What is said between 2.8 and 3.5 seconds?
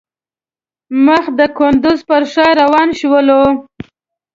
شولو.